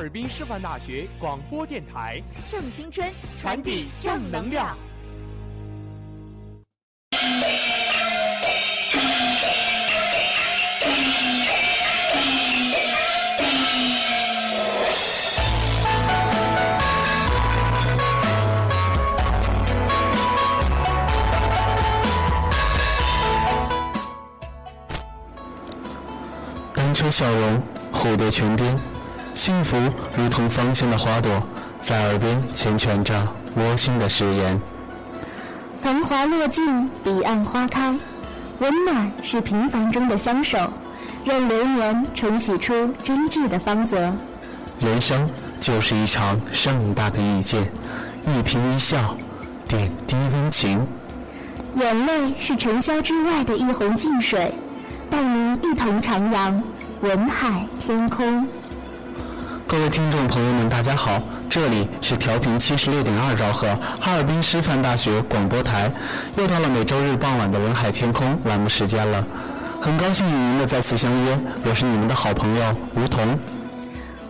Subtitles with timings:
[0.00, 3.06] 尔滨师范大学广播电台，正青春，
[3.38, 4.74] 传递正能量。
[26.72, 28.78] 单车笑容，虎蝶泉边，
[29.34, 29.76] 幸福
[30.16, 31.42] 如同芳香的花朵，
[31.82, 33.26] 在耳边缱绻着
[33.56, 34.60] 窝心的誓言。
[35.80, 37.98] 繁华落尽，彼岸花开，
[38.58, 40.58] 温暖是平凡中的相守，
[41.24, 44.12] 让流年重洗出真挚的芳泽。
[44.78, 47.62] 人生就是一场盛大的遇见，
[48.26, 49.16] 一颦一笑，
[49.66, 50.86] 点滴温情。
[51.76, 54.52] 眼泪是尘嚣之外的一泓静水，
[55.08, 56.60] 带您一同徜徉
[57.00, 58.46] 文海天空。
[59.70, 63.68] 各位听众朋友们，大家好，这里是调频七十六点二兆赫
[64.00, 65.88] 哈尔滨师范大学广播台，
[66.36, 69.24] 又到了每周日傍晚的文海天空栏目时间了。
[69.80, 73.38] 很高兴与您的再次相约，我是你们的好朋友吴桐。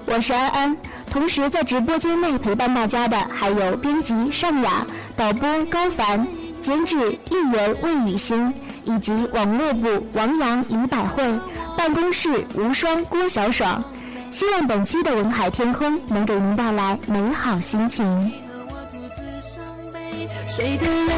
[0.04, 0.76] 我是安安，
[1.10, 4.86] 同时在直播间内陪伴大家的还有编辑尚雅、
[5.16, 6.28] 导播高凡、
[6.60, 8.52] 监制丽媛魏雨欣，
[8.84, 11.24] 以及网络部王洋、李百惠，
[11.78, 13.82] 办公室无双郭小爽。
[14.30, 18.06] 希望本期的文海天空能给您带来美好心情。
[18.06, 18.30] 和
[18.68, 19.60] 我独自伤
[19.92, 21.12] 悲，谁的泪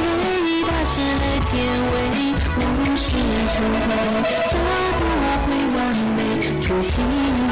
[0.00, 1.50] 泪打湿了肩
[1.90, 1.94] 尾，
[2.58, 2.60] 物
[2.96, 3.06] 是
[3.54, 3.54] 成
[3.86, 3.88] 灰，
[4.50, 4.54] 找
[4.98, 5.00] 不
[5.46, 5.78] 回完
[6.16, 6.18] 美，
[6.60, 6.92] 初心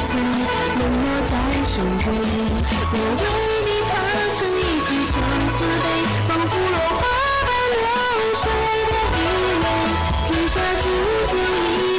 [0.09, 0.11] 碎，
[0.77, 1.33] 沦落在
[1.63, 2.05] 深闺。
[2.91, 3.23] 我为
[3.65, 3.91] 你弹
[4.35, 5.15] 成一曲相
[5.55, 5.87] 思悲，
[6.27, 7.01] 仿佛落花
[7.47, 7.49] 般
[7.79, 7.87] 流
[8.35, 8.43] 水
[8.91, 9.17] 的依
[9.63, 9.65] 偎，
[10.27, 10.85] 天下煮
[11.31, 11.98] 酒一，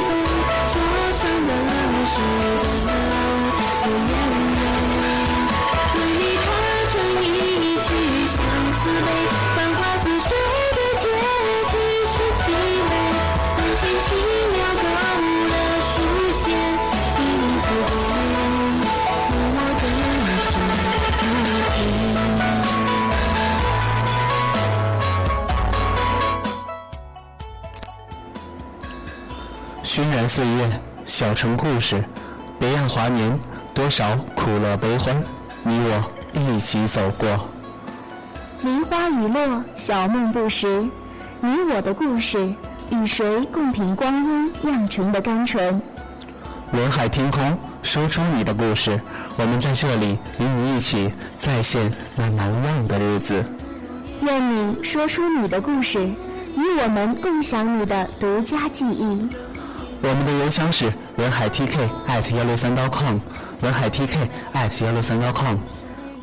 [2.65, 2.91] 是灯
[3.83, 4.13] 有眼
[4.53, 4.65] 泪。
[5.95, 6.47] 为你弹
[6.91, 7.25] 成一
[7.81, 7.87] 曲
[8.27, 8.35] 相
[8.79, 9.07] 思悲，
[9.55, 10.29] 繁花似水
[10.77, 11.03] 的结
[11.71, 11.73] 局
[12.11, 12.43] 是凄
[12.89, 12.91] 美，
[13.57, 14.05] 万千奇
[14.53, 14.85] 妙高
[15.51, 15.53] 的
[15.89, 15.93] 书
[16.31, 16.43] 写，
[17.17, 18.09] 一你抚慰，
[19.27, 19.83] 和我的
[20.45, 20.53] 水
[21.17, 21.23] 不
[21.71, 21.79] 停。
[29.83, 30.59] 熏然岁月，
[31.11, 32.01] 小城故事，
[32.57, 33.37] 别样华年，
[33.73, 35.21] 多少苦乐悲欢，
[35.61, 37.27] 你我一起走过。
[38.61, 40.87] 梨花雨落，小梦不识，
[41.41, 42.49] 你我的故事，
[42.91, 45.81] 与谁共品光阴酿成的甘醇？
[46.71, 48.97] 文海天空，说出你的故事，
[49.35, 53.43] 我们在这里与你一起再现那难忘的日子。
[54.21, 59.27] 愿你说出你的故事，与我们共享你的独家记忆。
[60.03, 63.19] 我们的邮箱是文海 TK at 幺六三 .com，
[63.61, 65.57] 文海 TK at 幺六三 .com。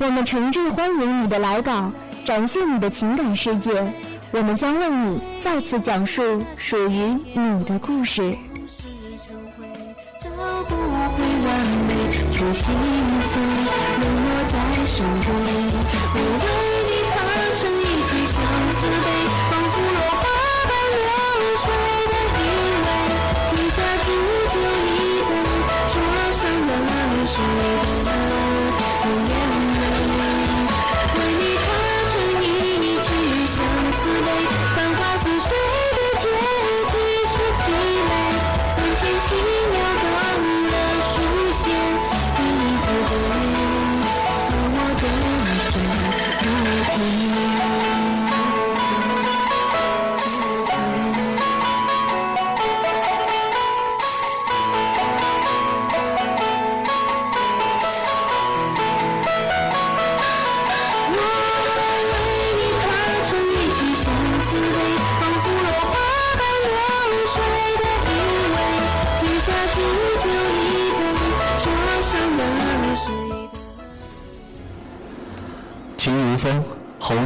[0.01, 1.91] 我们诚挚欢迎你的来稿，
[2.25, 3.93] 展现你的情感世界。
[4.31, 6.23] 我们将为你再次讲述
[6.57, 8.37] 属于你的故事。
[10.21, 10.29] 找
[10.65, 11.99] 不回完美。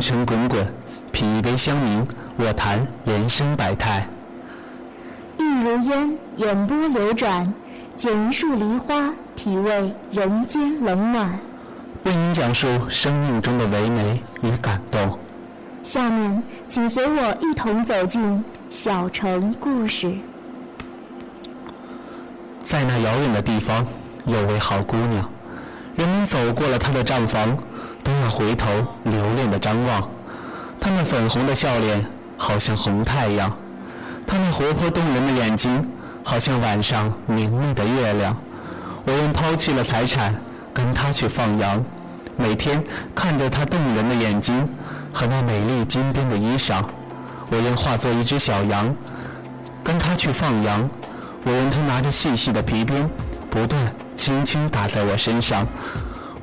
[0.03, 0.67] 尘滚滚，
[1.13, 2.05] 品一杯香茗，
[2.37, 4.07] 我谈人生百态。
[5.39, 7.51] 玉如烟，眼波流转，
[7.97, 11.39] 剪一束梨花，体味人间冷暖。
[12.03, 15.17] 为您讲述生命中的唯美与感动。
[15.85, 20.13] 下面，请随我一同走进小城故事。
[22.61, 23.87] 在那遥远的地方，
[24.27, 25.31] 有位好姑娘。
[25.95, 27.57] 人们走过了她的帐房，
[28.03, 28.69] 都要回头
[29.05, 30.09] 留恋的张望。
[30.81, 32.05] 她那粉红的笑脸，
[32.37, 33.51] 好像红太阳；
[34.27, 35.89] 她那活泼动人的眼睛，
[36.25, 38.37] 好像晚上明媚的月亮。
[39.05, 40.35] 我愿抛弃了财产，
[40.75, 41.83] 跟她去放羊。
[42.37, 42.83] 每天
[43.15, 44.69] 看着她动人的眼睛
[45.13, 46.83] 和那美丽金边的衣裳，
[47.51, 48.95] 我愿化作一只小羊，
[49.85, 50.89] 跟她去放羊。
[51.45, 53.09] 我愿她拿着细细的皮鞭，
[53.51, 53.81] 不断
[54.17, 55.67] 轻轻打在我身上。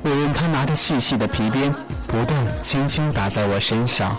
[0.02, 1.74] 我愿她拿着细细的皮鞭，
[2.06, 4.16] 不断轻轻打在我身上。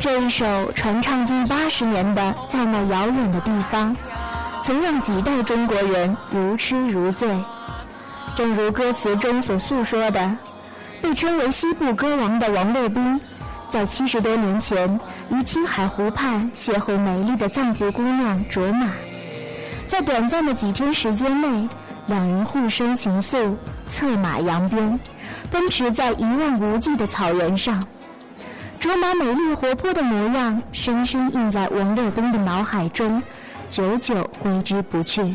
[0.00, 3.94] 这一首传唱近八十年的《在那遥远的地方》，
[4.62, 7.28] 曾让几代中国人如痴如醉。
[8.34, 10.36] 正如歌词中所诉说的，
[11.02, 13.20] 被称为西部歌王的王洛宾，
[13.70, 15.00] 在七十多年前
[15.30, 18.90] 于青海湖畔邂逅美丽的藏族姑娘卓玛，
[19.88, 21.68] 在短暂的几天时间内，
[22.06, 23.54] 两人互生情愫，
[23.88, 24.98] 策马扬鞭，
[25.50, 27.84] 奔驰在一望无际的草原上。
[28.78, 33.22] 卓玛美丽活泼的模样，深深印在王洛宾的脑海中，
[33.68, 35.34] 久久挥之不去。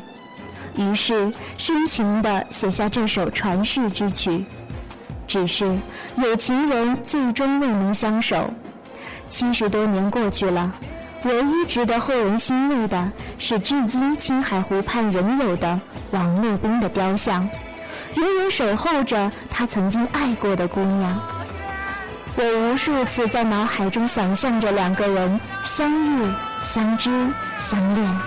[0.78, 4.46] 于是深情地写下这首传世之曲。
[5.28, 5.78] 只是
[6.18, 8.50] 有情人最终未能相守。
[9.30, 10.72] 七十多年过去了，
[11.24, 15.80] 唯一值得后人欣慰的是，至今青海湖畔仍有的
[16.12, 17.50] 王洛宾的雕像，
[18.16, 21.20] 永远守候着他曾经爱过的姑娘。
[22.36, 27.10] 我无数次在脑海中想象着两个人相遇、相知、
[27.60, 28.20] 相恋，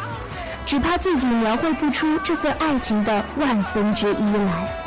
[0.66, 4.83] 只怕自己描绘不出这份爱情的万分之一来。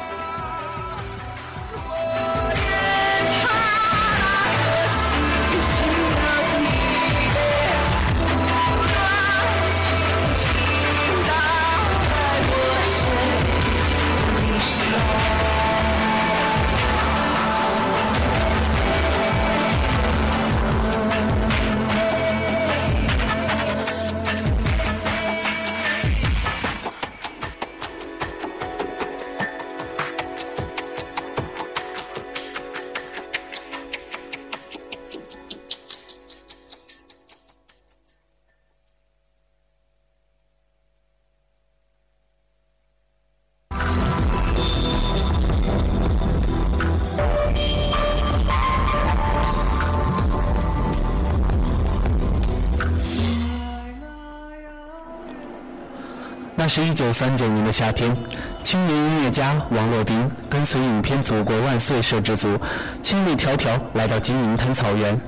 [56.78, 58.16] 是一九三九年的夏天，
[58.64, 62.56] 青年音乐家王洛宾跟随影片《祖国万岁》摄制组，
[63.02, 65.20] 千里迢迢来到金银滩草原。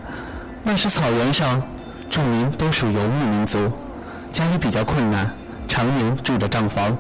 [0.62, 1.60] 那时草原上
[2.08, 3.58] 住民都属游牧民族，
[4.32, 5.28] 家里比较困难，
[5.68, 6.96] 常年住着帐房。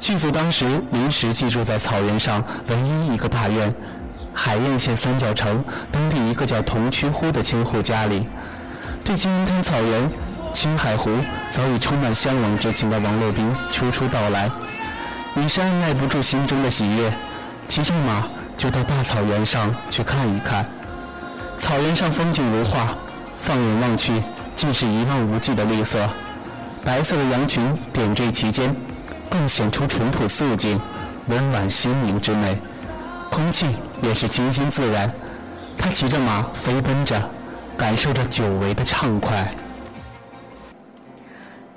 [0.00, 3.74] 剧组当时临时寄住在草原上唯一一个大院——
[4.32, 8.26] 海晏县三角城当地一个叫童区呼的千户家里。
[9.04, 10.31] 对金银滩草原。
[10.52, 11.10] 青海湖
[11.50, 14.50] 早已充满向往之情的王洛宾初出到来，
[15.34, 17.12] 也是按耐不住心中的喜悦，
[17.68, 20.64] 骑上马就到大草原上去看一看。
[21.58, 22.94] 草原上风景如画，
[23.38, 24.22] 放眼望去
[24.54, 26.08] 尽是一望无际的绿色，
[26.84, 28.74] 白色的羊群点缀其间，
[29.30, 30.80] 更显出淳朴素净、
[31.28, 32.56] 温婉鲜明之美。
[33.30, 33.66] 空气
[34.02, 35.10] 也是清新自然，
[35.78, 37.20] 他骑着马飞奔着，
[37.76, 39.50] 感受着久违的畅快。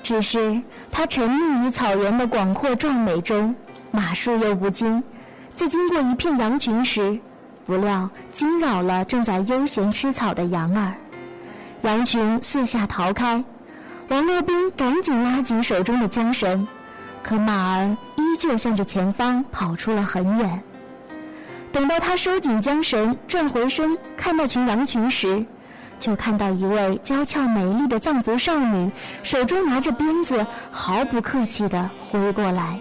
[0.05, 3.55] 只是他沉溺于草原的广阔壮美中，
[3.89, 5.03] 马术又不精，
[5.55, 7.17] 在经过一片羊群时，
[7.65, 10.93] 不料惊扰了正在悠闲吃草的羊儿，
[11.81, 13.43] 羊群四下逃开，
[14.09, 16.67] 王洛宾赶紧拉紧手中的缰绳，
[17.23, 20.61] 可马儿依旧向着前方跑出了很远。
[21.71, 25.43] 等到他收紧缰绳，转回身看那群羊群时，
[25.99, 28.91] 就看到一位娇俏美丽的藏族少女，
[29.23, 32.79] 手中拿着鞭子，毫不客气地挥过来。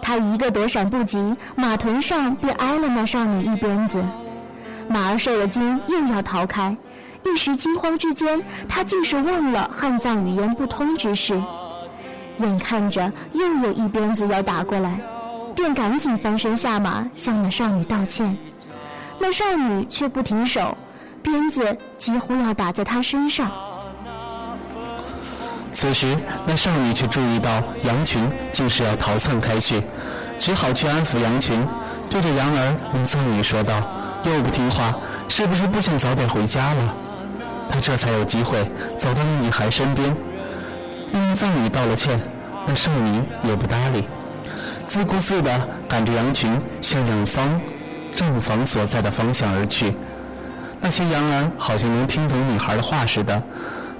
[0.00, 4.04] 他一个躲闪不及，马臀上便挨了那少女一鞭子。
[4.88, 6.76] 马儿受了惊，又要逃开，
[7.24, 11.40] 一时惊慌之间，他竟是忘了汉藏语言不通之事。
[12.38, 14.98] 眼看着又有一鞭子要打过来，
[15.54, 18.36] 便赶紧翻身下马，向那少女道歉。
[19.18, 20.76] 那少女却不停手，
[21.22, 23.48] 鞭子几乎要打在她身上。
[25.72, 29.80] 此时，那少女却注意到羊群竟是要逃窜开去，
[30.36, 31.64] 只好去安抚羊群，
[32.10, 33.80] 对着羊儿用藏语说道
[34.26, 34.92] ：“又不听话，
[35.28, 36.94] 是不是不想早点回家了？”
[37.70, 38.68] 他这才有机会
[38.98, 40.12] 走到那女孩身边，
[41.12, 42.20] 用藏语道了歉。
[42.66, 44.08] 那少女也不搭理，
[44.88, 47.60] 自顾自地赶着羊群向远方
[48.10, 49.94] 正房所在的方向而去。
[50.82, 53.42] 那些羊儿好像能听懂女孩的话似的。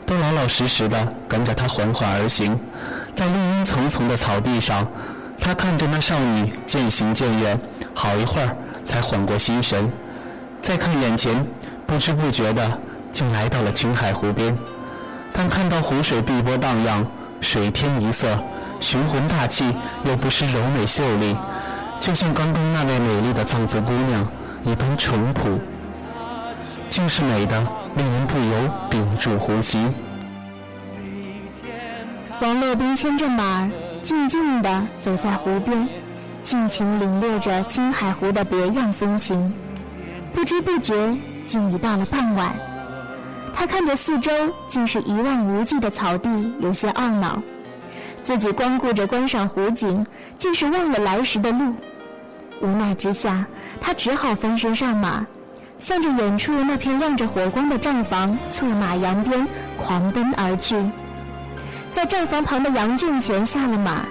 [0.05, 2.59] 都老老实实的跟着她缓缓而行，
[3.15, 4.87] 在绿荫丛丛的草地上，
[5.39, 7.59] 他看着那少女渐行渐远，
[7.95, 9.91] 好一会儿才缓过心神。
[10.61, 11.47] 再看眼前，
[11.87, 12.79] 不知不觉的
[13.13, 14.57] 竟来到了青海湖边。
[15.33, 17.07] 但看到湖水碧波荡漾，
[17.41, 18.27] 水天一色，
[18.81, 19.73] 雄浑大气
[20.05, 21.37] 又不失柔美秀丽，
[22.01, 24.29] 就像刚刚那位美丽的藏族姑娘
[24.65, 25.59] 一般淳朴，
[26.93, 27.67] 竟是美的。
[27.97, 29.87] 令人不由屏住呼吸。
[32.41, 33.67] 王洛宾牵着马，
[34.03, 35.89] 静静地走在湖边，
[36.43, 39.53] 尽情领略着青海湖的别样风情。
[40.35, 42.55] 不知不觉，竟已到了傍晚。
[43.55, 44.31] 他看着四周
[44.69, 47.43] 竟是一望无际的草地，有些懊恼，
[48.23, 50.07] 自己光顾着观赏湖景，
[50.37, 51.75] 竟是忘了来时的路。
[52.61, 53.47] 无奈之下，
[53.81, 55.27] 他只好翻身上马。
[55.83, 59.45] 向着远处那片亮着火光的帐房，策马扬鞭，
[59.77, 60.77] 狂奔而去。
[61.91, 64.07] 在帐房旁的羊圈前下了马，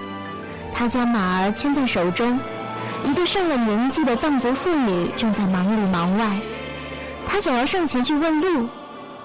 [0.70, 2.38] 他将马儿牵在手中。
[3.06, 6.38] 一个上了年纪的藏族妇女正在忙里忙外，
[7.26, 8.68] 他想要上前去问路。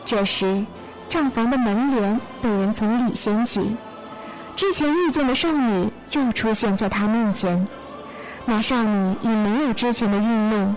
[0.06, 0.66] 这时，
[1.10, 3.76] 帐房的门帘被人从里掀起，
[4.56, 7.68] 之前遇见的少女又出现在他面前。
[8.46, 10.74] 那少女已没有之前的愠怒。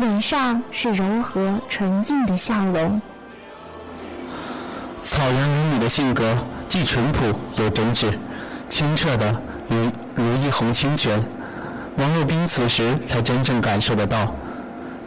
[0.00, 3.00] 脸上是柔和纯净的笑容。
[4.98, 6.34] 草原美女的性格
[6.70, 8.14] 既淳朴又真挚，
[8.70, 9.30] 清澈的
[9.68, 9.76] 如
[10.14, 11.22] 如一泓清泉。
[11.98, 14.34] 王洛宾此时才真正感受得到。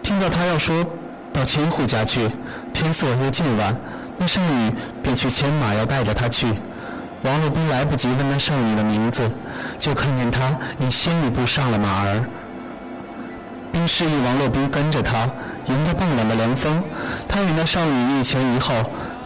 [0.03, 0.85] 听到他要说
[1.33, 2.29] 到千户家去，
[2.71, 3.75] 天色又近晚，
[4.19, 4.71] 那少女
[5.01, 6.53] 便去牵马要带着他去。
[7.23, 9.27] 王洛宾来不及问那少女的名字，
[9.79, 12.23] 就看见她已先一步上了马儿。
[13.74, 15.27] 并示意王洛宾跟着他，
[15.65, 16.82] 迎着傍晚的凉风，
[17.27, 18.72] 他与那少女一前一后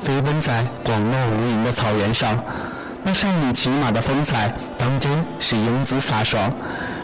[0.01, 2.35] 飞奔在广袤无垠的草原上。
[3.03, 6.51] 那少女骑马的风采，当真是英姿飒爽，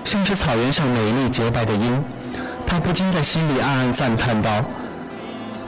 [0.06, 2.04] 像是草原上美丽洁白的鹰。
[2.66, 4.50] 他不禁在心里暗暗赞叹道：“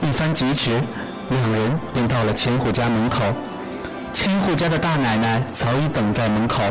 [0.02, 0.82] 一番疾驰，
[1.28, 3.22] 两人便到了千户家门口。
[4.12, 6.62] 千户家的大奶奶早已等在门口。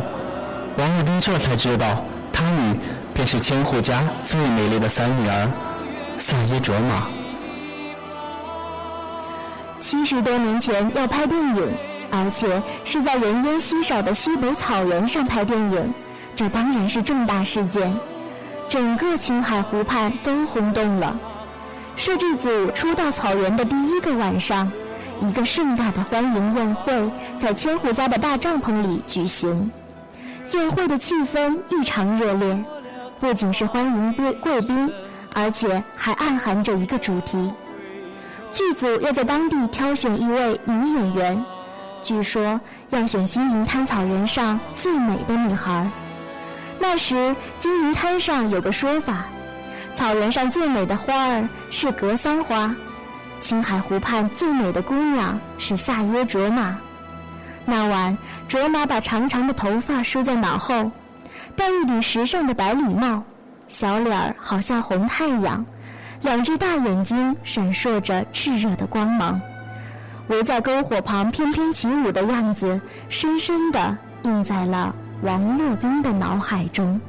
[0.78, 2.80] 王洛宾这才知道，他与……”
[3.16, 5.50] 便是千户家最美丽的三女儿
[6.20, 7.08] 萨耶卓玛。
[9.80, 11.72] 七十多年前要拍电影，
[12.12, 15.94] 而且是在人烟稀少的西北草原上拍电影，
[16.36, 17.98] 这当然是重大事件，
[18.68, 21.18] 整个青海湖畔都轰动了。
[21.96, 24.70] 摄制组初到草原的第一个晚上，
[25.22, 29.72] 一个盛大的欢迎宴会在千户家的大帐篷里举行，
[30.52, 32.66] 宴会的气氛异常热烈。
[33.20, 34.92] 不仅是欢迎贵贵宾，
[35.34, 37.52] 而且还暗含着一个主题。
[38.52, 41.46] 剧组要在当地挑选一位女演员，
[42.02, 45.90] 据说要选金银滩草原上最美的女孩。
[46.78, 49.26] 那时金银滩上有个说法，
[49.94, 52.74] 草原上最美的花儿是格桑花，
[53.40, 56.78] 青海湖畔最美的姑娘是萨耶卓玛。
[57.66, 58.18] 那晚，
[58.48, 60.92] 卓玛把长长的头发梳在脑后。
[61.56, 63.24] 戴一顶时尚的白礼帽，
[63.68, 65.66] 小脸儿好像红太阳，
[66.22, 69.40] 两只大眼睛闪烁着炽热的光芒，
[70.28, 77.00] 围在篝火旁翩翩起舞的样子，深深地印在了王洛宾的脑海中。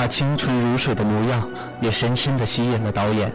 [0.00, 1.44] 那清纯如水的模样
[1.80, 3.32] 也深深地吸引了导演。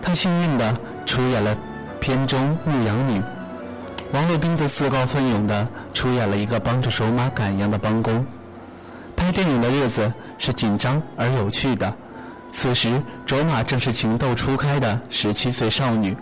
[0.00, 1.54] 他幸运地出演了
[2.00, 3.20] 片中牧羊女，
[4.10, 8.24] 王洛宾则自告奋勇地出演了一个帮着卓玛赶羊的帮工。
[9.14, 11.94] 拍电影的日子是紧张而有趣的。
[12.50, 16.16] 此时，卓玛正是情窦初开的十七岁少女，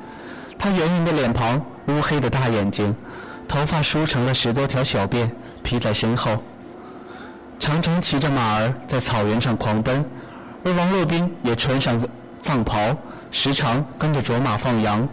[0.59, 2.93] 她圆圆的脸庞、乌黑的大眼睛，
[3.47, 5.31] 头发梳成了十多条小辫，
[5.63, 6.43] 披在身后。
[7.59, 10.05] 常常骑着马儿在草原上狂奔，
[10.65, 11.99] 而王洛宾也穿上
[12.41, 12.95] 藏袍，
[13.31, 15.09] 时常跟着卓玛放羊。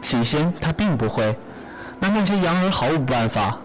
[0.00, 1.34] 起先他并不会，
[1.98, 3.56] 拿那些羊儿毫无办法，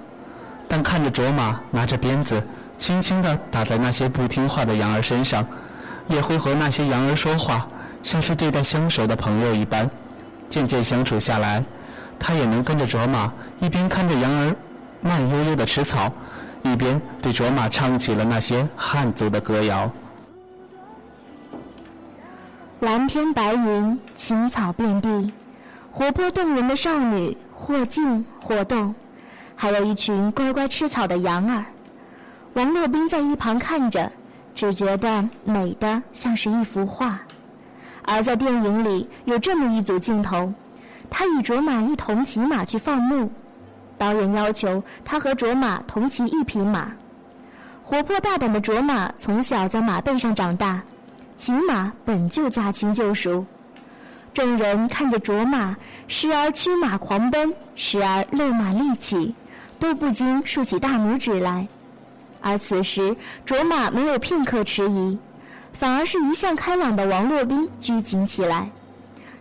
[0.68, 2.42] 但看着卓玛拿着鞭子，
[2.78, 5.46] 轻轻地打在那些不听话的羊儿身上，
[6.08, 7.68] 也会和那些羊儿说话，
[8.04, 9.90] 像是对待相熟的朋友一般。
[10.50, 11.64] 渐渐相处下来，
[12.18, 14.56] 他也能跟着卓玛一边看着羊儿
[15.02, 16.12] 慢悠悠地吃草。
[16.64, 19.90] 一边对卓玛唱起了那些汉族的歌谣。
[22.82, 25.32] 蓝天白云，青草遍地，
[25.92, 28.96] 活泼动人的少女，或静或动，
[29.56, 31.66] 还有一群乖乖吃草的羊儿。
[32.54, 34.12] 王洛宾在一旁看着，
[34.56, 37.20] 只觉得美的像是一幅画。
[38.04, 40.52] 而在电影里有这么一组镜头，
[41.10, 43.30] 他与卓玛一同骑马去放牧。
[44.00, 46.92] 导演要求他和卓玛同骑一匹马。
[47.84, 50.82] 活泼大胆的卓玛从小在马背上长大，
[51.36, 53.46] 骑马本就驾轻就熟。
[54.34, 55.76] 众人看着卓玛
[56.08, 59.36] 时而驱马狂奔，时而勒马立起，
[59.80, 61.68] 都不禁竖起大拇指来。
[62.40, 65.18] 而此时卓玛没有片刻迟疑，
[65.74, 68.70] 反而是一向开朗的王洛宾拘谨起来，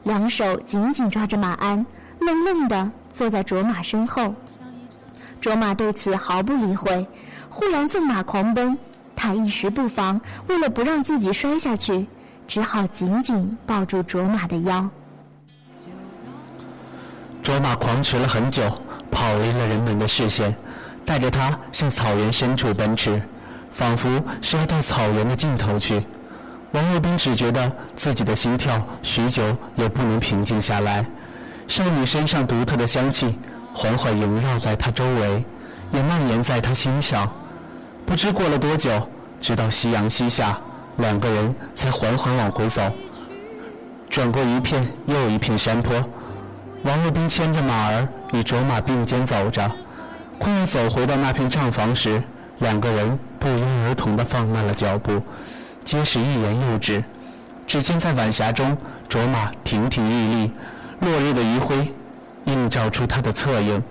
[0.02, 1.84] 两手紧紧抓着马鞍，
[2.18, 2.90] 愣愣的。
[3.18, 4.32] 坐在卓玛身后，
[5.40, 7.04] 卓玛对此毫不理会，
[7.50, 8.78] 忽然纵马狂奔。
[9.16, 12.06] 他一时不防，为了不让自己摔下去，
[12.46, 14.88] 只好紧紧抱住卓玛的腰。
[17.42, 18.70] 卓玛狂驰了很久，
[19.10, 20.54] 跑离了人们的视线，
[21.04, 23.20] 带着他向草原深处奔驰，
[23.72, 24.08] 仿佛
[24.40, 26.06] 是要到草原的尽头去。
[26.70, 29.42] 王洛宾只觉得自己的心跳许久
[29.74, 31.04] 也不能平静下来。
[31.68, 33.38] 少女身上独特的香气
[33.74, 35.44] 缓缓萦绕在她周围，
[35.92, 37.30] 也蔓延在她心上。
[38.06, 39.06] 不知过了多久，
[39.40, 40.58] 直到夕阳西下，
[40.96, 42.82] 两个人才缓缓往回走。
[44.08, 45.94] 转过一片又一片山坡，
[46.84, 49.70] 王洛宾牵着马儿与卓玛并肩走着。
[50.38, 52.22] 快要走回到那片帐房时，
[52.60, 55.20] 两个人不约而同地放慢了脚步，
[55.84, 57.04] 皆是欲言又止。
[57.66, 58.74] 只见在晚霞中，
[59.06, 60.52] 卓玛亭亭玉立。
[61.00, 61.92] 落日的余晖
[62.44, 63.82] 映照出他的侧影，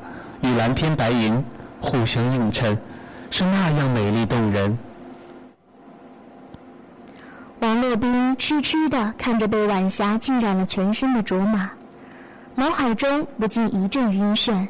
[0.41, 1.43] 与蓝天白云
[1.79, 2.77] 互相映衬，
[3.31, 4.77] 是那样美丽动人。
[7.59, 11.71] 王洛宾痴痴地看着被晚霞浸染了全身的卓玛，
[12.55, 14.67] 脑海中不禁一阵晕眩。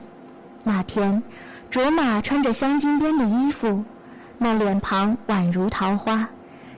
[0.64, 1.22] 那天，
[1.70, 3.84] 卓玛穿着镶金边的衣服，
[4.38, 6.28] 那脸庞宛如桃花，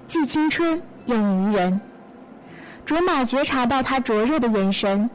[0.08, 1.80] 既青春又迷人。
[2.86, 5.10] 卓玛觉察到他灼热的眼神。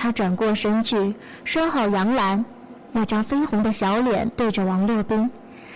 [0.00, 1.12] 他转过身去，
[1.44, 2.44] 拴好羊栏，
[2.92, 5.28] 那张绯红的小脸对着王洛宾，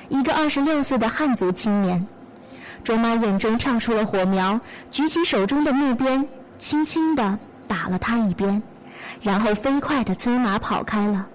[0.09, 2.07] 一个二十六岁的汉族青年。
[2.85, 4.61] 卓玛眼中跳出了火苗，
[4.93, 6.25] 举起手中的木鞭，
[6.57, 8.63] 轻轻地打了他一鞭，
[9.23, 11.27] 然后飞快地催马跑开了。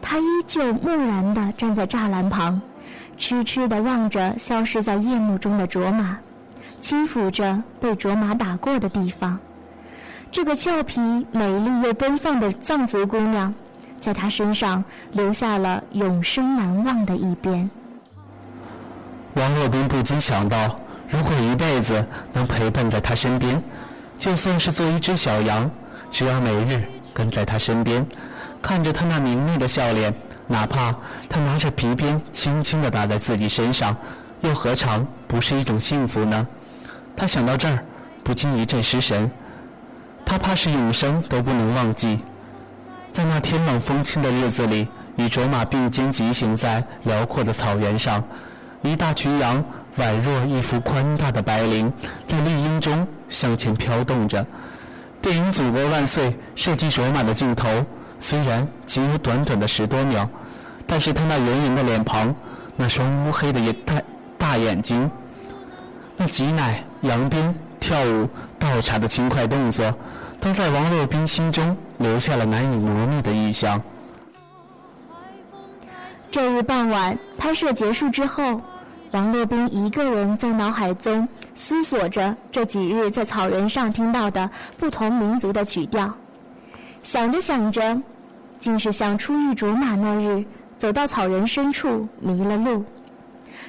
[0.00, 2.62] 他依旧木然地站在栅栏旁，
[3.18, 6.16] 痴痴地望着消失在夜幕中的卓玛，
[6.80, 9.36] 轻抚着被卓玛打过的地方。
[10.32, 10.98] 这个俏皮、
[11.30, 13.52] 美丽又奔放的藏族姑娘，
[14.00, 17.70] 在他身上留下了永生难忘的一边。
[19.34, 20.74] 王洛宾不禁想到，
[21.06, 23.62] 如果一辈子能陪伴在他身边，
[24.18, 25.70] 就算是做一只小羊，
[26.10, 28.04] 只要每日跟在他身边，
[28.62, 30.14] 看着他那明媚的笑脸，
[30.46, 30.94] 哪怕
[31.28, 33.94] 他拿着皮鞭轻轻地打在自己身上，
[34.40, 36.48] 又何尝不是一种幸福呢？
[37.14, 37.84] 他想到这儿，
[38.24, 39.30] 不禁一阵失神。
[40.32, 42.18] 他怕是永生都不能忘记，
[43.12, 48.24] 在那天冷风轻的日子里，与卓玛并肩疾行在辽阔的草原上，
[48.80, 49.62] 一大群羊
[49.98, 51.92] 宛若一幅宽大的白绫，
[52.26, 54.46] 在绿荫中向前飘动着。
[55.20, 57.68] 电影《祖国万岁》射击卓玛的镜头，
[58.18, 60.26] 虽然仅有短短的十多秒，
[60.86, 62.34] 但是他那圆圆的脸庞，
[62.74, 64.00] 那双乌黑的眼大
[64.38, 65.10] 大眼睛，
[66.16, 68.26] 那挤奶、扬鞭、跳舞、
[68.58, 69.94] 倒茶的轻快动作。
[70.42, 73.80] 都在王洛宾心中留下了难以磨灭的印象。
[76.32, 78.60] 这日傍晚，拍摄结束之后，
[79.12, 86.12] 王洛宾一个人在脑海中思索着这几日在草原上听到的不同民族的曲调，
[87.04, 88.02] 想着想着，
[88.58, 90.44] 竟是像初遇卓玛那日，
[90.76, 92.84] 走到草原深处迷了路，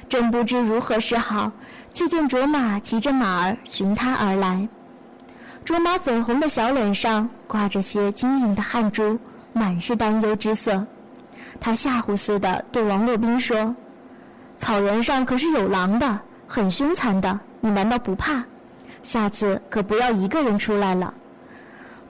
[0.08, 1.52] 正不知如何是好，
[1.92, 4.66] 却见卓玛骑着马儿寻他而来。
[5.64, 9.18] 卓玛粉红的小脸上挂着些晶莹的汗珠，
[9.54, 10.86] 满是担忧之色。
[11.58, 13.74] 他吓唬似的对王洛宾说。
[14.58, 17.40] 草原上可是有狼的，很凶残的。
[17.60, 18.44] 你难道不怕？
[19.02, 21.12] 下次可不要一个人出来了。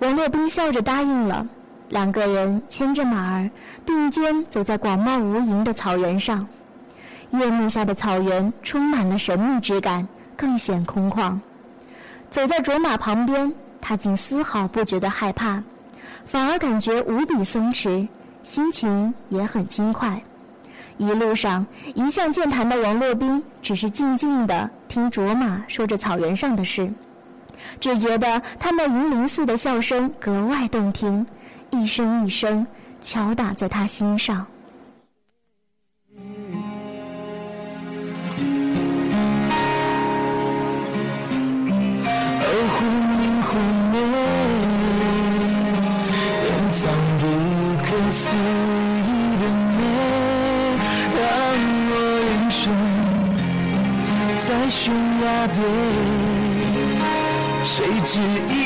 [0.01, 1.47] 王洛宾笑着答应了。
[1.91, 3.49] 两个人牵着马儿，
[3.87, 6.45] 并肩走在广袤无垠的草原上。
[7.31, 11.39] 夜幕下的草原充满了神秘之感，更显空旷。
[12.35, 15.63] 走在卓玛旁边，他竟丝毫不觉得害怕，
[16.27, 18.09] 反而感觉无比松弛，
[18.43, 20.21] 心情也很轻快。
[20.97, 26.93] 一路上，一向健谈的王洛宾只是静静地听卓玛说着草原上的事，
[27.79, 31.25] 只觉得他那银铃似的笑声格外动听，
[31.71, 32.67] 一声一声
[33.01, 34.45] 敲打在他心上。
[58.15, 58.64] 是一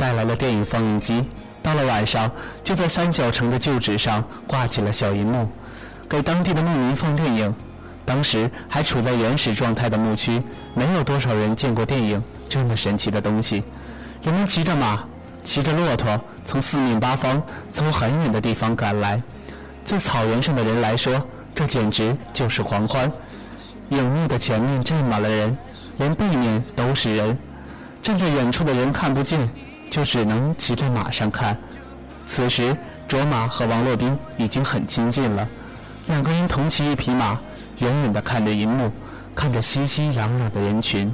[0.00, 1.22] 带来了电影放映机，
[1.62, 2.30] 到了晚上，
[2.64, 5.46] 就在三角城的旧址上挂起了小银幕，
[6.08, 7.54] 给当地的牧民放电影。
[8.06, 13.62] 当时还处在原始状态的牧区，没有多少人见过电影这么神奇的东西。
[14.22, 15.04] 人们骑着马，
[15.44, 19.22] 骑着骆驼，从四面八方，从很远的地方赶来。
[19.86, 21.22] 对草原上的人来说，
[21.54, 23.12] 这简直就是狂欢。
[23.90, 25.58] 影幕的前面站满了人，
[25.98, 27.36] 连背面都是人。
[28.02, 29.46] 站在远处的人看不见，
[29.90, 31.54] 就只能骑在马上看。
[32.26, 32.76] 此时，
[33.08, 35.46] 卓玛和王洛宾已经很亲近了，
[36.06, 37.38] 两个人同骑一匹马，
[37.78, 38.90] 远远地看着银幕，
[39.34, 41.12] 看着熙熙攘攘的人群。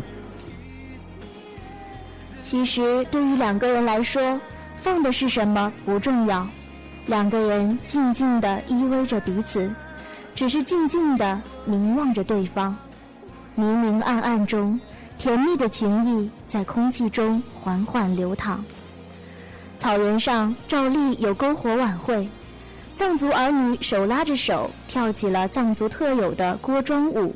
[2.42, 4.38] 其实，对于两个人来说，
[4.76, 6.46] 放的是什么不重要，
[7.06, 9.74] 两个人静静地依偎着彼此，
[10.34, 12.76] 只是静静地凝望着对方，
[13.54, 14.78] 明明暗暗中。
[15.18, 18.64] 甜蜜的情意在空气中缓缓流淌。
[19.78, 22.28] 草原上照例有篝火晚会，
[22.96, 27.34] 藏族儿女手拉着手跳起了藏族特有的锅庄舞。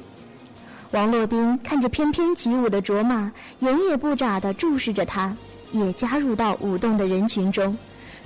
[0.93, 5.35] 王洛宾看着翩翩起舞的卓玛，眼也不眨地注视着他，
[5.71, 7.77] 也加入到舞动的人群中，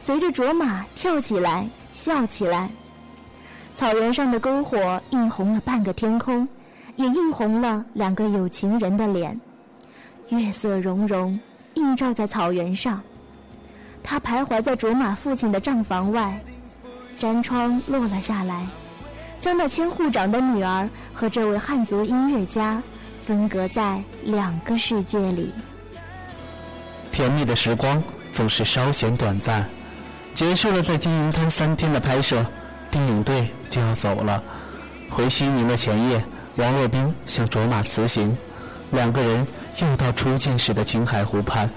[0.00, 2.70] 随着卓玛跳起来，笑起来。
[3.74, 6.48] 草原上的篝火映红了半个天空。
[6.96, 9.40] 也映红了两个有情人的脸，
[10.28, 11.38] 月色融融，
[11.74, 13.00] 映照在草原上。
[14.02, 16.40] 他徘徊在卓玛父亲的帐房外，
[17.18, 18.68] 毡窗落了下来，
[19.40, 22.82] 将那千户长的女儿和这位汉族音乐家
[23.22, 25.50] 分隔在两个世界里。
[27.10, 29.64] 甜蜜的时光总是稍显短暂，
[30.32, 32.44] 结束了在金银滩三天的拍摄，
[32.90, 34.42] 电影队就要走了，
[35.10, 36.24] 回西宁的前夜。
[36.56, 38.36] 王洛宾向卓玛辞行，
[38.92, 39.46] 两个人
[39.78, 41.68] 又到初见时的青海湖畔。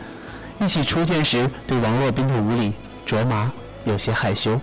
[0.59, 2.73] 一起初见时对王洛宾的无礼，
[3.05, 3.51] 卓玛
[3.85, 4.59] 有些害羞。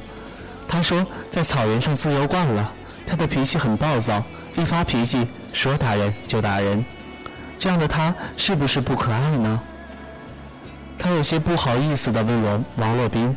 [0.68, 2.72] 他说：“在草原上自由惯了，
[3.06, 4.22] 他的脾气很暴躁，
[4.56, 6.84] 一发脾气说打人就打人。
[7.58, 9.60] 这样的他是不是不可爱呢？
[10.96, 13.36] 他有些不好意思地问王王洛宾，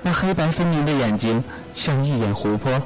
[0.00, 1.42] 那黑白分明的眼睛
[1.74, 2.80] 像一眼湖泊，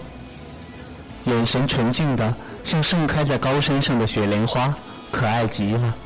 [1.25, 2.35] 眼神纯净的
[2.69, 4.75] 像盛开在高山上的雪莲花，
[5.11, 5.97] 可爱极了。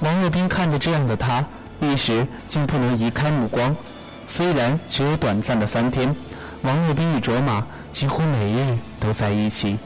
[0.00, 1.44] 王洛宾看着这样的她，
[1.80, 3.76] 一时竟不能移开目光。
[4.24, 6.16] 虽然只有短暂的三天，
[6.62, 9.78] 王洛宾与卓玛几乎每日都在一起，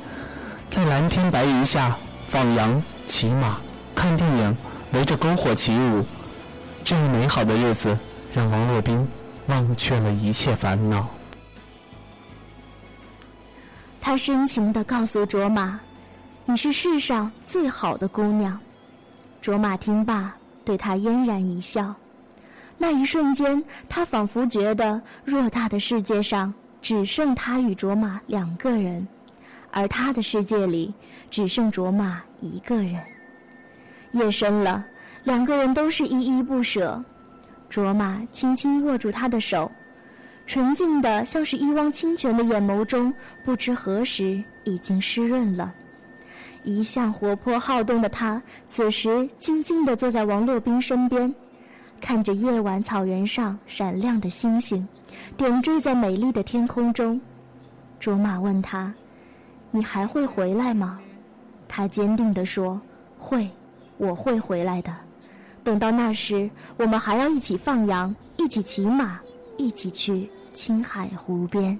[0.70, 1.96] 在蓝天白云下
[2.28, 3.58] 放羊、骑马、
[3.92, 4.56] 看电影，
[4.92, 6.06] 围着篝火起舞。
[6.84, 7.98] 这样美好的日子，
[8.32, 9.04] 让王洛宾
[9.48, 11.08] 忘却了一切烦恼。
[14.00, 15.80] 他深情地告诉卓玛
[16.48, 18.58] ：“你是世上最好的姑娘。”
[19.42, 21.94] 卓玛听罢，对他嫣然一笑。
[22.78, 29.06] 那一瞬间，他仿佛觉得偌大的世界上只剩他与卓玛两个人，
[29.72, 30.92] 而他的世界里
[31.30, 33.02] 只剩卓玛一个人。
[34.12, 34.84] 夜深了，
[35.24, 37.02] 两个人都是依依不舍。
[37.68, 39.70] 卓玛轻轻握住他的手，
[40.46, 43.12] 纯净的像是一汪清泉的眼眸中，
[43.44, 45.74] 不知何时已经湿润了。
[46.66, 51.32] 一向活泼好动的他，此时静静地坐在王洛宾身边。
[52.00, 54.86] 看着夜晚草原上闪亮的星星，
[55.36, 57.20] 点缀在美丽的天空中，
[58.00, 58.92] 卓玛问他
[59.70, 60.98] ：“你还会回来吗？”
[61.68, 62.80] 他坚定地说
[63.16, 63.48] ：“会，
[63.96, 64.92] 我会回来的。
[65.62, 69.20] 等到那时，我们还要一起放羊，一起骑马，
[69.56, 71.78] 一起去青海湖边。”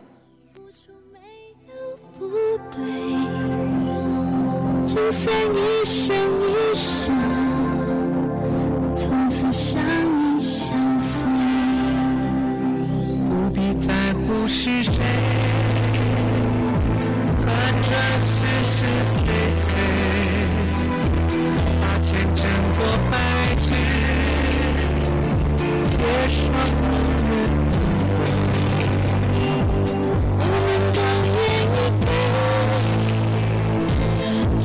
[2.18, 2.26] 不
[2.72, 2.82] 对，
[4.86, 7.10] 就算一生一世，
[8.94, 11.28] 从此相依相随。
[13.28, 14.92] 不必在乎是谁，
[17.44, 17.46] 反
[17.82, 17.90] 正
[18.24, 18.84] 是是
[19.16, 19.18] 非
[19.66, 19.68] 非，
[21.80, 22.78] 把前尘做
[23.10, 23.14] 白
[23.58, 23.66] 纸，
[25.90, 26.38] 接受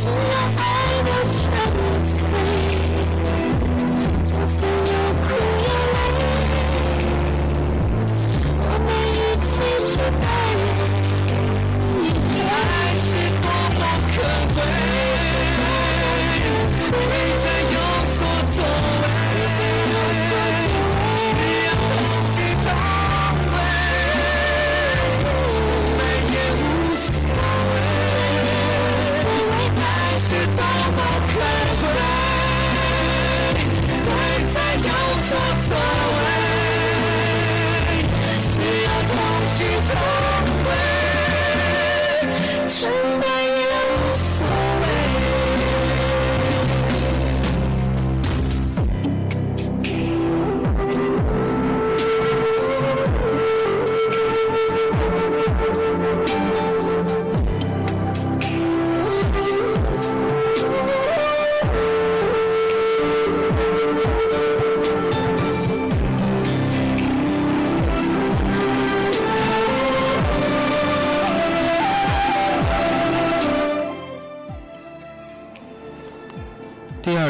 [0.04, 0.41] 给，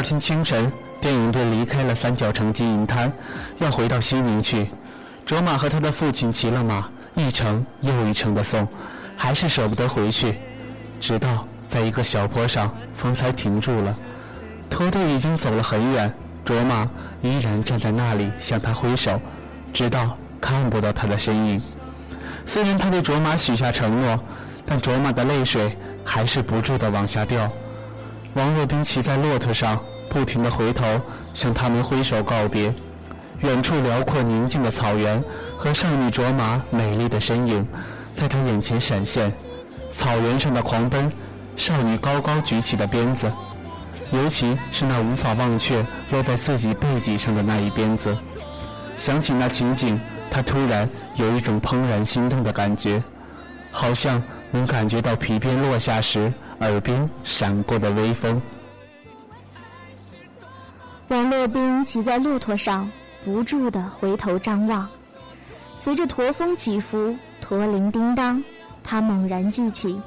[0.02, 3.12] 二天清晨，电影队离开了三角城金银滩，
[3.58, 4.68] 要回到西宁去。
[5.24, 8.66] 卓玛和他的父亲骑了马，一程又一程的送，
[9.16, 10.36] 还是舍不得回去。
[11.00, 13.96] 直到在一个小坡上，风才停住了。
[14.68, 16.12] 驼队已经走了很远，
[16.44, 19.20] 卓玛依然站在那里向他挥手，
[19.72, 21.62] 直到看不到他的身影。
[22.44, 24.18] 虽然他对卓玛许下承诺，
[24.66, 27.48] 但卓玛的泪水还是不住的往下掉。
[28.34, 29.78] 王洛宾骑在骆驼上，
[30.12, 30.84] 不停地回头
[31.32, 32.72] 向他们挥手告别。
[33.40, 35.20] 远处辽阔宁静的草原
[35.56, 37.66] 和少女卓玛美丽的身影，
[38.14, 39.32] 在他眼前闪现。
[39.90, 41.10] 草原上的狂奔，
[41.56, 43.32] 少女高高举起的鞭子，
[44.12, 48.16] 尤其是那无法忘却落在自己背脊上的那一鞭子。
[48.96, 49.98] 想起那情景，
[50.30, 53.02] 他突然有一种怦然心动的感觉，
[53.70, 58.40] 好像能感觉到皮鞭落下时耳边闪过的微风。
[61.12, 62.90] 王洛宾骑在骆驼上，
[63.22, 64.88] 不住地回头张望。
[65.76, 68.42] 随着驼峰起伏，驼铃叮当，
[68.82, 70.00] 他猛然记起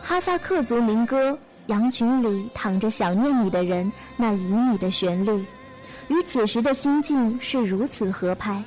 [0.00, 1.32] 哈萨克族民歌
[1.66, 3.84] 《羊群里躺着想念你的人》
[4.16, 5.44] 那旖旎的旋律，
[6.08, 8.64] 与此时的心境是如此合拍。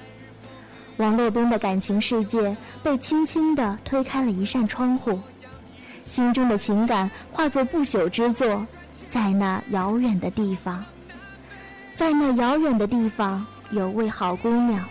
[0.97, 5.19] 王洛宾的感情世界被轻轻地推开了一扇窗户，
[6.05, 8.63] 心中的情感化作不朽之作，
[9.09, 10.85] 在那遥远的地方，
[11.99, 14.87] 在那遥远的地方有位好姑娘，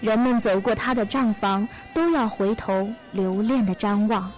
[0.00, 4.32] 人们走过她的帐房都要回头留恋的张望。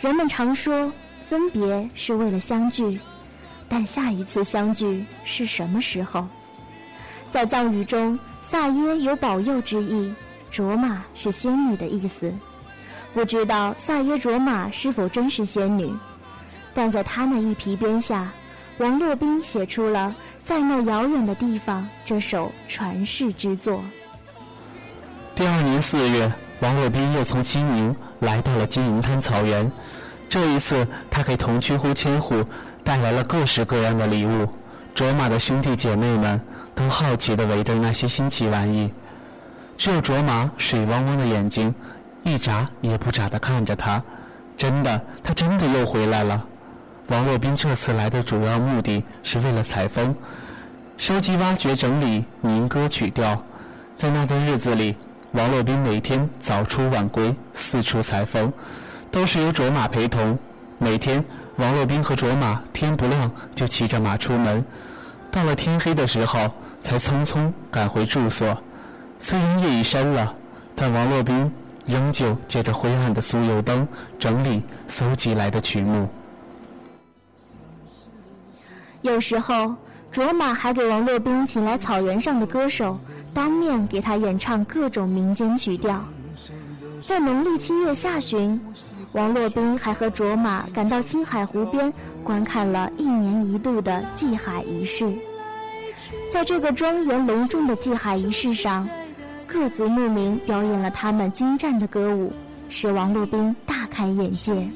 [0.00, 0.90] 人们常说，
[1.26, 2.98] 分别是为了相聚，
[3.68, 6.26] 但下一次相聚是什么时候？
[7.30, 10.14] 在藏语中，萨耶有保佑之意，
[10.50, 12.34] 卓玛是仙女的意思。
[13.12, 15.94] 不知道萨耶卓玛是否真是仙女，
[16.72, 18.32] 但在她那一皮鞭下，
[18.78, 20.14] 王洛宾写出了
[20.46, 23.82] 《在那遥远的地方》这首传世之作。
[25.34, 29.68] 第二年四月，王洛宾又从西宁来到了金银滩草原。
[30.28, 32.44] 这一次，他给同区户千户
[32.84, 34.48] 带来了各式各样的礼物。
[34.94, 36.40] 卓玛的兄弟姐妹们
[36.76, 38.94] 都好奇地围着那些新奇玩意，
[39.76, 41.74] 只有卓玛水汪汪的眼睛。
[42.22, 44.00] 一眨也不眨地看着他，
[44.56, 46.46] 真的，他真的又回来了。
[47.08, 50.14] 王洛宾这次来的主要目的是为了采风，
[50.98, 53.40] 收集、挖掘、整理民歌曲调。
[53.96, 54.96] 在那段日子里，
[55.30, 58.52] 王洛宾每天早出晚归，四处采风，
[59.12, 60.36] 都是由卓玛陪同。
[60.78, 61.24] 每天，
[61.56, 64.64] 王洛宾和卓玛天不亮就骑着马出门，
[65.30, 66.50] 到了天黑的时候
[66.82, 68.56] 才匆匆赶回住所。
[69.20, 70.34] 虽然夜已深了，
[70.74, 71.52] 但王洛宾。
[71.86, 73.86] 仍旧借着灰暗的酥油灯
[74.18, 76.08] 整理搜集来的曲目。
[79.06, 79.72] 有时候，
[80.10, 82.98] 卓玛还给王洛宾请来草原上的歌手，
[83.32, 86.04] 当面给他演唱各种民间曲调。
[87.00, 88.60] 在农历七月下旬，
[89.12, 91.92] 王洛宾还和卓玛赶到青海湖边，
[92.24, 95.12] 观看了一年一度的祭海仪式。
[96.32, 98.88] 在这个庄严隆重的祭海仪式上。
[99.48, 102.32] 各族牧民表演了他们精湛的歌舞，
[102.68, 104.68] 使王洛宾大开眼界。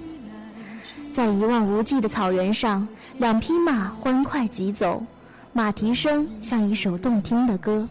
[1.21, 5.05] 在一望无际的草原上，两匹马欢快疾走，
[5.53, 7.87] 马蹄声像一首动听的歌。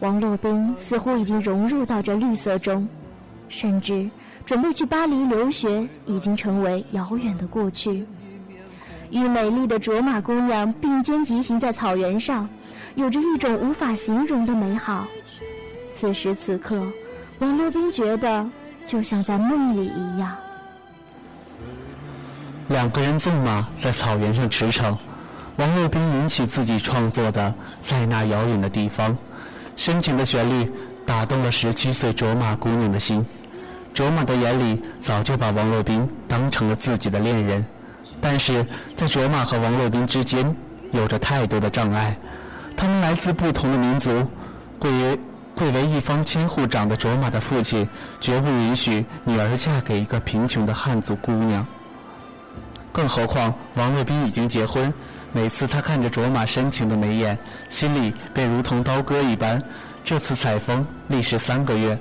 [0.00, 2.88] 王洛宾似乎已经融入到这绿色中，
[3.48, 4.10] 甚至
[4.44, 8.04] 准备去巴黎留学，已经成为遥远的过去。
[9.12, 12.48] 与美丽的卓玛姑娘并肩疾行在草原上，
[12.96, 15.06] 有着一种无法形容的美好。
[15.94, 16.84] 此时此刻，
[17.38, 18.44] 王洛宾觉得
[18.84, 20.36] 就像在梦里一样。
[22.68, 24.96] 两个人纵马在草原上驰骋，
[25.56, 27.48] 王洛宾引起自己创作的
[27.80, 29.12] 《在那遥远的地方》，
[29.76, 30.70] 深情的旋律
[31.06, 33.24] 打动了十七岁卓玛姑娘的心。
[33.94, 37.64] 卓玛的眼里早就把王洛宾当成了自己的恋人，
[38.20, 40.54] 但是在卓玛和王洛宾之间
[40.90, 42.16] 有着太多的障碍，
[42.76, 44.10] 他们来自不同的民族，
[44.78, 45.18] 贵为。
[45.56, 47.88] 贵为一方千户长的卓玛的父亲，
[48.20, 51.66] 绝不允许女儿嫁给一个贫穷的汉族姑娘。
[52.96, 54.90] 更何况王洛宾已经结婚，
[55.30, 57.36] 每次他看着卓玛深情的眉眼，
[57.68, 59.62] 心里便如同刀割一般。
[60.02, 61.98] 这次采风历时三个月，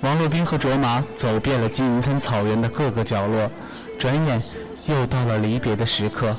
[0.00, 3.50] 王洛宾和卓玛走遍了金银滩草原的各个角落，
[3.98, 4.42] 转眼
[4.86, 6.34] 又到了离别的时刻。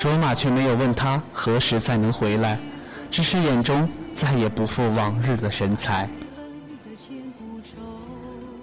[0.00, 2.58] 卓玛却没有问他何时再能回来，
[3.08, 3.88] 只是眼中。
[4.16, 6.08] 再也不复往日的神采。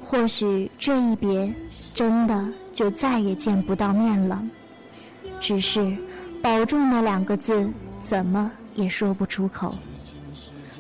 [0.04, 1.50] 或许这一别，
[1.94, 4.44] 真的就再也见不到面了。
[5.40, 5.96] 只是
[6.42, 7.70] “保重”那两个字，
[8.02, 9.76] 怎么也说不出口。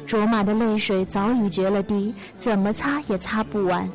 [0.07, 3.89] 卓玛的泪水早已决了堤，怎么擦也擦不完。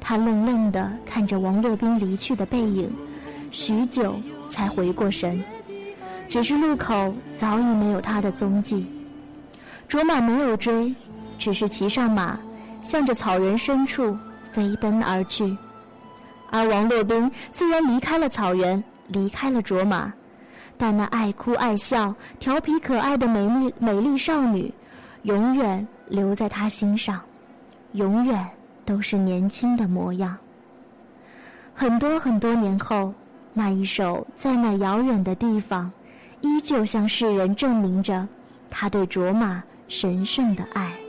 [0.00, 2.90] 他愣愣地看着王洛宾离去的背影，
[3.50, 5.42] 许久才回过神。
[6.28, 8.86] 只是路口早已没有他的踪迹。
[9.88, 10.94] 卓玛没有追，
[11.38, 12.38] 只是骑上马，
[12.82, 14.16] 向着草原深处
[14.52, 15.56] 飞奔而去。
[16.50, 20.12] 而王洛宾虽然离开了草原，离开了卓玛，
[20.76, 24.72] 但那爱哭爱笑、调皮可爱的美丽美丽少女，
[25.22, 27.20] 永远留在他心上，
[27.92, 28.48] 永远
[28.84, 30.36] 都是年轻的模样。
[31.74, 33.12] 很多很多年后，
[33.52, 35.90] 那一首在那遥远的地方，
[36.40, 38.26] 依旧向世人证明着
[38.70, 39.62] 他对卓玛。
[39.92, 40.99] 神圣的爱。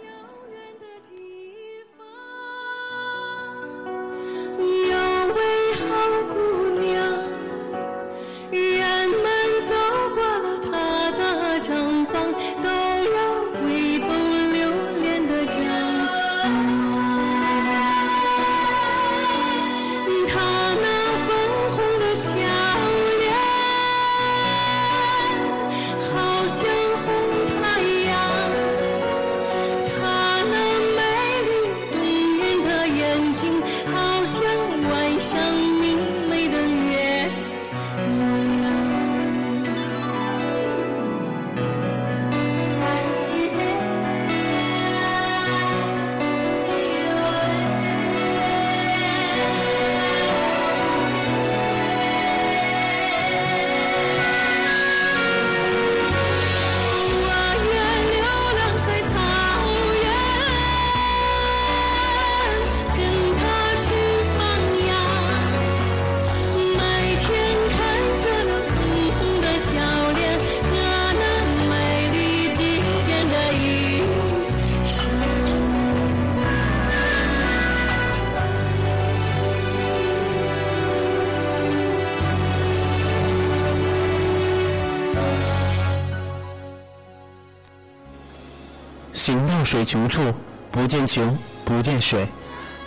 [89.63, 90.33] 水穷处，
[90.71, 92.27] 不见穷，不见水，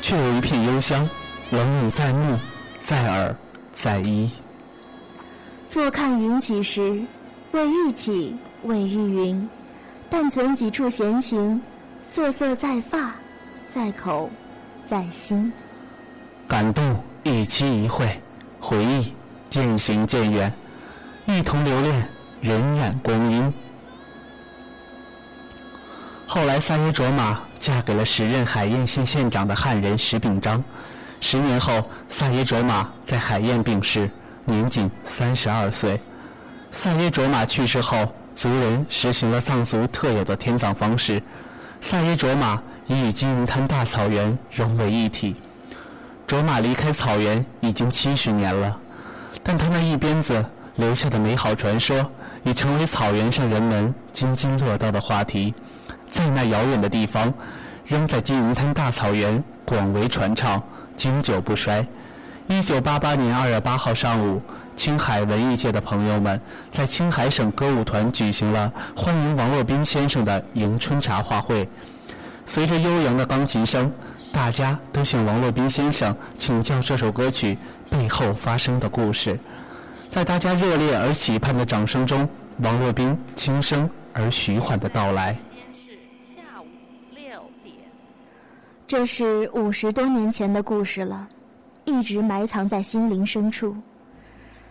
[0.01, 1.09] 却有一片幽香，
[1.51, 2.39] 冷冷在目，
[2.81, 3.35] 在耳，
[3.73, 4.31] 在衣。
[5.69, 7.03] 坐看云起时，
[7.53, 9.49] 为欲起，为欲云。
[10.11, 11.61] 但存几处闲情，
[12.09, 13.15] 瑟瑟在发，
[13.69, 14.31] 在口，
[14.87, 15.53] 在心。
[16.47, 18.21] 感动一期一会，
[18.61, 19.13] 回忆
[19.51, 20.53] 渐行渐远，
[21.27, 22.09] 一同留恋
[22.43, 23.53] 荏苒光阴。
[26.35, 30.61] 后来，萨耶卓玛嫁给了时任海晏县县长的汉人石秉章。
[31.21, 34.11] 十年后，萨耶卓玛在海晏病逝，
[34.45, 36.01] 年仅三十二岁。
[36.73, 41.23] 萨耶卓玛去世后，族人实行了藏族特有的天葬方式，
[41.81, 45.37] 萨耶卓玛已与金银滩大草原融为一体。
[46.27, 48.77] 卓玛离开草原已经七十年了，
[49.45, 52.05] 但他那一鞭子留下的美好传说，
[52.43, 55.55] 已成为草原上人们津津乐道的话题。
[56.15, 57.35] 在那遥远的地方，
[57.85, 60.63] 仍在金银滩大草原广为传唱，
[60.97, 61.85] 经久不衰。
[62.47, 64.41] 一九八八年二月八号上午，
[64.77, 66.41] 青海文艺界的朋友们
[66.71, 71.69] 在青海省歌舞团举行了欢迎王洛宾先生的迎春茶话会。
[72.47, 73.91] 随着悠扬的钢琴声，
[74.31, 77.59] 大家都向王洛宾先生请教这首歌曲
[77.91, 79.37] 背后发生的故事。
[80.09, 85.37] 在大家热烈而期盼的掌声中，王洛宾轻声而徐缓的到来。
[88.87, 91.27] 这是五十多年前的故事了，
[91.87, 93.75] 一直埋藏在心灵深处。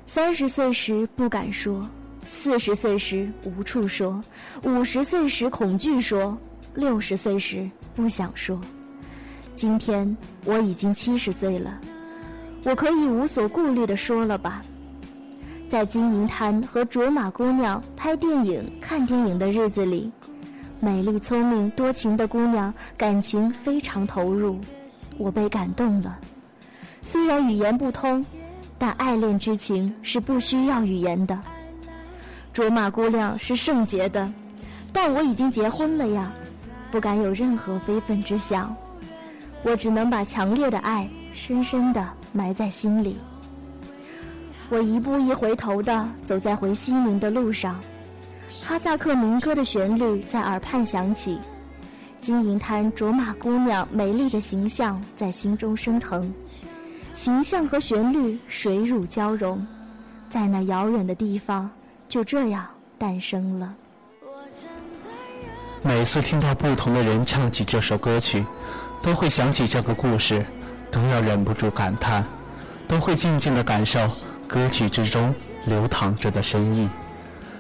[0.06, 1.88] 三十岁时不敢说，
[2.28, 4.24] 四十岁时无处说，
[4.62, 6.38] 五十岁时恐惧说，
[6.76, 8.62] 六十岁时不想说。
[9.56, 11.82] 今天我已经七十岁了，
[12.66, 14.64] 我可以无所顾虑的说了吧。
[15.68, 20.12] 在金银滩和卓玛姑娘拍电影、看电影的日子里。
[20.84, 24.60] 美丽、聪明、多情的姑娘，感情非常投入，
[25.18, 26.20] 我被感动了。
[27.02, 28.26] 虽然语言不通，
[28.78, 31.42] 但爱恋之情是不需要语言的。
[32.52, 34.30] 卓玛姑娘是圣洁的，
[34.92, 36.30] 但我已经结婚了呀，
[36.92, 38.76] 不敢有任何非分之想。
[39.64, 43.18] 我只能把强烈的爱深深的埋在心里。
[44.70, 47.80] 我一步一回头地走在回西宁的路上。
[48.66, 51.38] 哈萨克民歌的旋律在耳畔响起，
[52.22, 56.34] 金银滩卓玛姑娘美丽的形象在心中升腾，
[57.12, 59.66] 形象和旋律水乳交融，
[60.30, 61.70] 在那遥远的地方
[62.08, 62.66] 就这样
[62.98, 63.76] 诞生了。
[65.82, 68.46] 每次听到不同的人唱起这首歌曲，
[69.02, 70.44] 都会想起这个故事，
[70.90, 72.26] 都要忍不住感叹，
[72.88, 74.00] 都会静静的感受
[74.48, 75.36] 歌曲之中
[75.66, 76.90] 流淌着的深意。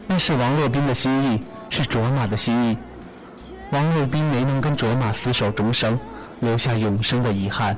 [0.07, 2.77] 那是王洛宾的心意，是卓玛的心意。
[3.71, 5.99] 王洛宾没能跟卓玛厮守终生，
[6.41, 7.75] 留下永生的遗憾。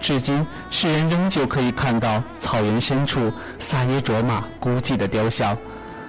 [0.00, 5.56] 至今，世人仍旧可以看到草原深处萨耶卓玛孤寂的雕像。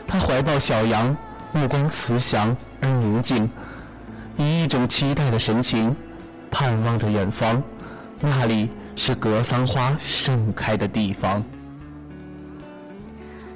[0.08, 1.16] 他怀抱小羊，
[1.54, 3.50] 目光慈祥而宁静，
[4.38, 5.96] 以一种期待的神情，
[6.50, 7.62] 盼望着远方。
[8.20, 11.44] 那里是格桑花盛开的地方。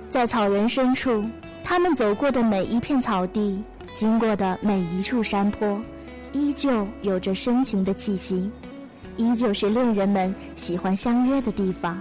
[0.10, 1.26] 在草原深处。
[1.68, 3.60] 他们走过的每一片草地，
[3.96, 5.82] 经过的每一处山坡，
[6.32, 8.52] 依旧有着深情的气息，
[9.18, 12.00] 依旧是恋人们喜欢相约的地方。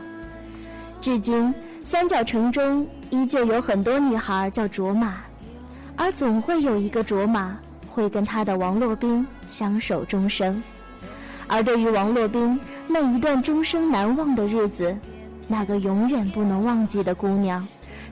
[1.00, 1.52] 至今，
[1.82, 5.16] 三角城中依旧有很多女孩叫卓玛，
[5.96, 7.58] 而总会有一个卓玛
[7.88, 10.62] 会跟他的王洛宾相守终生。
[11.46, 14.94] 而对于王洛宾那一段终生难忘的日子，
[15.48, 17.66] 那个永远不能忘记的姑娘。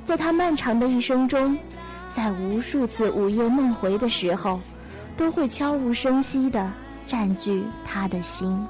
[0.04, 1.56] 在他漫长的一生中，
[2.12, 4.60] 在无数次午夜梦回的时候，
[5.16, 6.70] 都会悄无声息地
[7.06, 8.66] 占据他的心。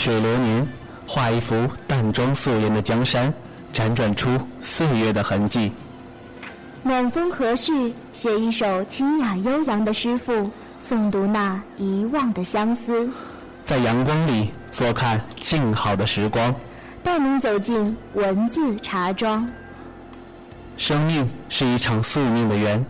[0.00, 0.66] 水流年，
[1.06, 3.30] 画一幅淡妆素颜的江山，
[3.70, 4.30] 辗转出
[4.62, 5.70] 岁月的痕迹。
[6.82, 10.50] 暖风和煦，写一首清雅悠扬的诗赋，
[10.82, 13.06] 诵读那遗忘的相思。
[13.62, 16.54] 在阳光里坐看静好的时光。
[17.02, 19.46] 带您走进文字茶庄。
[20.78, 22.82] 生命是一场宿命的缘，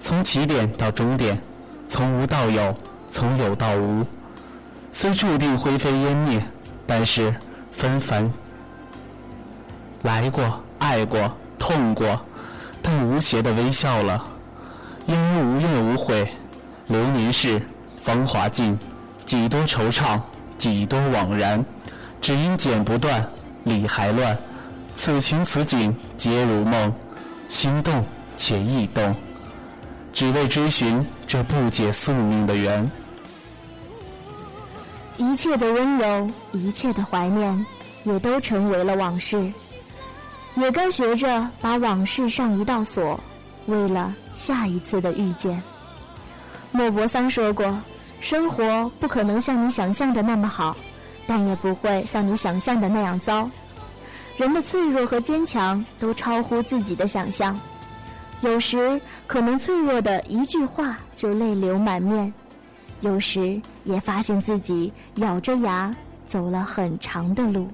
[0.00, 1.38] 从起点到终点，
[1.88, 2.74] 从无到有，
[3.10, 4.02] 从有到无。
[4.92, 6.40] 虽注定灰飞烟灭，
[6.86, 7.34] 但是
[7.68, 8.30] 纷繁
[10.02, 12.20] 来过、爱过、痛过，
[12.82, 14.22] 但无邪的微笑了。
[15.06, 16.26] 因无怨无悔，
[16.86, 17.60] 流年逝，
[18.02, 18.78] 芳华尽，
[19.26, 20.20] 几多惆怅，
[20.58, 21.64] 几多惘然。
[22.20, 23.22] 只因剪不断，
[23.64, 24.36] 理还乱，
[24.96, 26.90] 此情此景皆如梦，
[27.50, 28.02] 心动
[28.36, 29.14] 且意动，
[30.10, 32.90] 只为追寻这不解宿命的缘。
[35.16, 37.66] 一切的温柔，一切的怀念，
[38.04, 39.52] 也都成为了往事。
[40.56, 43.18] 也该学着把往事上一道锁，
[43.66, 45.62] 为了下一次的遇见。
[46.70, 47.76] 莫泊桑说过
[48.20, 50.76] ：“生活不可能像你想象的那么好，
[51.26, 53.48] 但也不会像你想象的那样糟。
[54.36, 57.58] 人的脆弱和坚强都超乎自己的想象，
[58.40, 62.32] 有时可能脆弱的一句话就泪流满面，
[63.04, 65.94] 有时也发现自己咬着牙
[66.26, 67.68] 走了很长的路。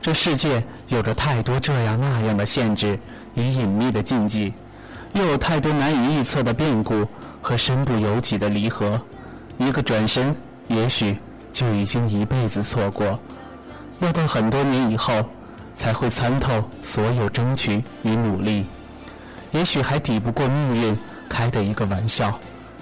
[0.00, 2.96] 这世界有着太多这样那样的限制
[3.34, 4.54] 与隐秘的禁忌，
[5.12, 7.04] 又有太多难以预测的变故
[7.42, 9.00] 和身不由己的离合。
[9.58, 10.32] 一个转身，
[10.68, 11.18] 也许
[11.52, 13.18] 就已经一辈子错过，
[13.98, 15.12] 要到很多年以后，
[15.74, 18.64] 才会参透所有争取与努力。
[19.50, 20.96] 也许还抵不过命运
[21.28, 22.38] 开的一个玩笑，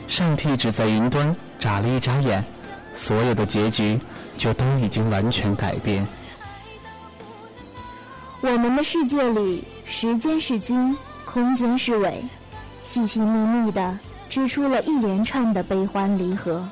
[0.07, 2.45] 上帝只在云端眨了一眨眼，
[2.93, 3.99] 所有的结局
[4.37, 6.07] 就都已经完全改变。
[8.41, 12.23] 我们的世界里，时间是金，空间是纬，
[12.81, 13.97] 细细密密的
[14.29, 16.67] 织出了一连串的悲欢离合，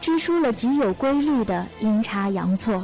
[0.00, 2.82] 织出了极有规律的阴差阳错。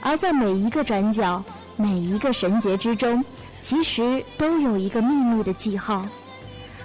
[0.00, 1.42] 而在每一个转角，
[1.76, 3.22] 每一个绳结之中，
[3.60, 6.06] 其实都有一个秘密的记号。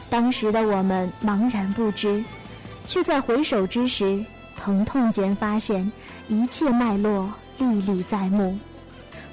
[0.10, 2.24] 当时的我们茫然不知，
[2.88, 4.24] 却在回首之时，
[4.56, 5.92] 疼痛间发现
[6.28, 8.58] 一切脉络历历在目。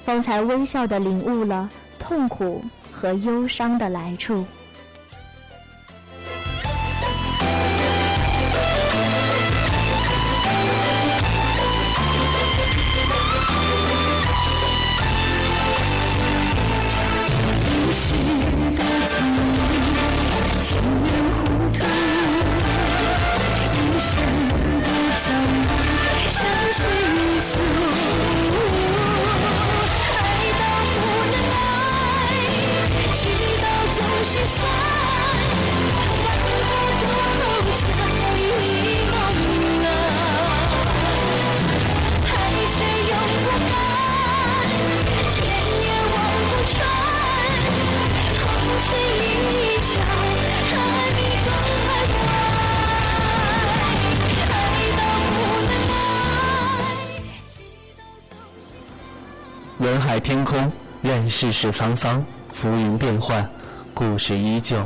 [0.03, 2.61] 方才微笑的领悟了痛苦
[2.91, 4.45] 和忧伤的来处。
[60.33, 60.71] 天空，
[61.03, 63.47] 任世事沧桑，浮云变幻，
[63.93, 64.83] 故事依旧。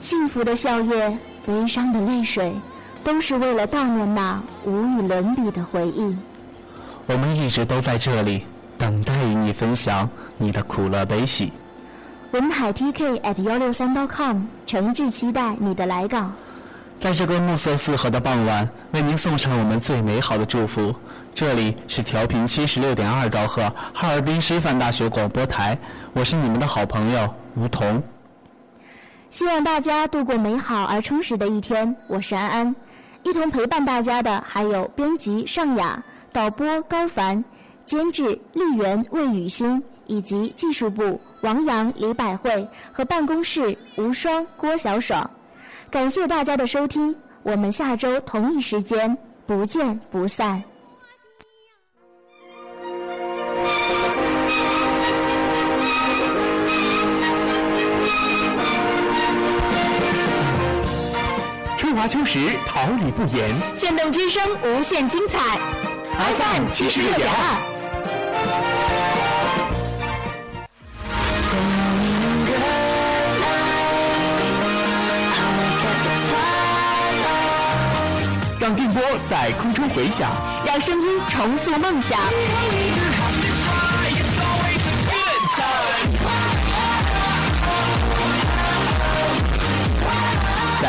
[0.00, 1.16] 幸福的笑靥，
[1.46, 2.52] 悲伤的泪水，
[3.04, 6.16] 都是为了悼念那无与伦比的回忆。
[7.06, 8.44] 我们一直都在这里，
[8.76, 11.52] 等待与你分享你的苦乐悲喜。
[12.32, 16.32] 文海 TK at 幺六三 .com，诚挚期待你的来稿。
[16.98, 20.92] 在这个暮色四合的傍晚，为您送上我们最美好的祝福。
[21.34, 23.62] 这里是调频七十六点二兆赫
[23.92, 25.76] 哈尔滨师范大学广播台，
[26.12, 28.00] 我是你们的好朋友吴桐。
[29.30, 31.96] 希望大家度过美好而充实的一天。
[32.06, 32.76] 我是安安，
[33.24, 36.00] 一同陪伴大家的还有编辑尚雅、
[36.32, 37.44] 导播高凡、
[37.84, 45.28] 监制丽媛魏雨欣，以及技术部王阳、李百惠和办公室吴双、郭小爽。
[45.90, 47.12] 感谢大家的收听，
[47.42, 50.62] 我们下周同一时间不见不散。
[61.94, 63.54] 春华华秋实，桃李不言。
[63.76, 65.38] 炫动之声，无限精彩。
[66.18, 67.70] FM 七十六点二。
[78.58, 80.32] 让电波在空中回响，
[80.66, 82.18] 让声音重塑梦想。